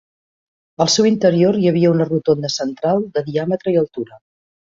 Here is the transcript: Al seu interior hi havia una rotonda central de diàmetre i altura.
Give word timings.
Al 0.85 0.87
seu 0.93 1.07
interior 1.09 1.59
hi 1.59 1.69
havia 1.73 1.91
una 1.97 2.07
rotonda 2.09 2.51
central 2.55 3.07
de 3.19 3.25
diàmetre 3.29 3.77
i 3.77 3.79
altura. 3.85 4.21